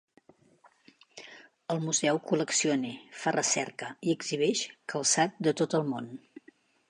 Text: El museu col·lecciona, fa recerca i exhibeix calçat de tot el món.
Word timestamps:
El 1.73 1.81
museu 1.89 2.21
col·lecciona, 2.31 2.93
fa 3.25 3.35
recerca 3.37 3.91
i 4.09 4.17
exhibeix 4.21 4.65
calçat 4.95 5.37
de 5.49 5.57
tot 5.63 5.79
el 5.81 5.87
món. 5.93 6.11